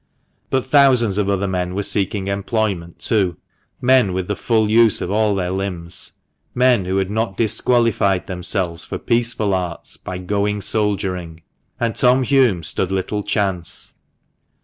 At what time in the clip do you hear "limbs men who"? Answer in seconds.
5.51-6.97